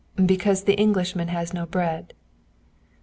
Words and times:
"Because 0.25 0.63
the 0.63 0.73
Englishman 0.79 1.27
has 1.27 1.53
no 1.53 1.67
bread." 1.67 2.15